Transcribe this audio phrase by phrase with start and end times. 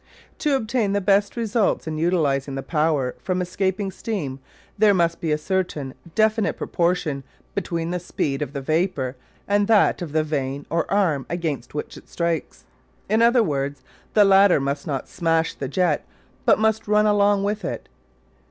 [0.39, 4.39] To obtain the best results in utilising the power from escaping steam
[4.75, 9.15] there must be a certain definite proportion between the speed of the vapour
[9.47, 12.65] and that of the vane or arm against which it strikes.
[13.11, 13.83] In other words,
[14.15, 16.03] the latter must not "smash" the jet,
[16.45, 17.87] but must run along with it.